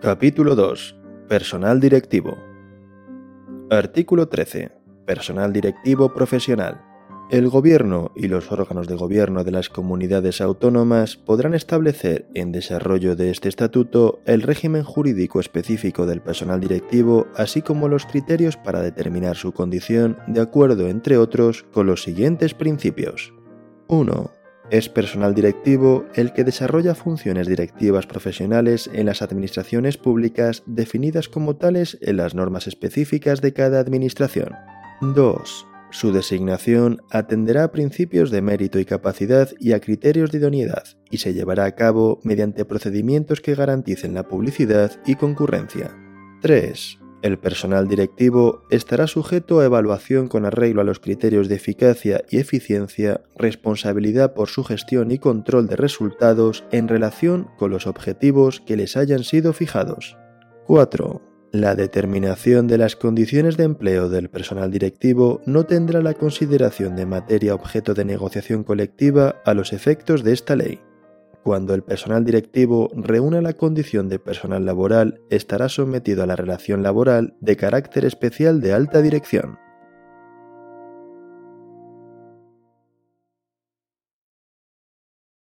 [0.00, 0.96] Capítulo 2.
[1.28, 2.38] Personal directivo.
[3.68, 4.72] Artículo 13.
[5.06, 6.80] Personal directivo profesional.
[7.30, 13.14] El Gobierno y los órganos de gobierno de las comunidades autónomas podrán establecer, en desarrollo
[13.14, 18.80] de este estatuto, el régimen jurídico específico del personal directivo, así como los criterios para
[18.80, 23.34] determinar su condición, de acuerdo, entre otros, con los siguientes principios.
[23.88, 24.39] 1.
[24.70, 31.56] Es personal directivo el que desarrolla funciones directivas profesionales en las administraciones públicas definidas como
[31.56, 34.54] tales en las normas específicas de cada administración.
[35.00, 40.84] 2 su designación atenderá a principios de mérito y capacidad y a criterios de idoneidad
[41.10, 45.90] y se llevará a cabo mediante procedimientos que garanticen la publicidad y concurrencia.
[46.42, 46.98] 3.
[47.22, 52.38] El personal directivo estará sujeto a evaluación con arreglo a los criterios de eficacia y
[52.38, 58.76] eficiencia, responsabilidad por su gestión y control de resultados en relación con los objetivos que
[58.76, 60.16] les hayan sido fijados.
[60.66, 61.20] 4.
[61.52, 67.06] La determinación de las condiciones de empleo del personal directivo no tendrá la consideración de
[67.06, 70.80] materia objeto de negociación colectiva a los efectos de esta ley.
[71.42, 76.82] Cuando el personal directivo reúna la condición de personal laboral, estará sometido a la relación
[76.82, 79.58] laboral de carácter especial de alta dirección.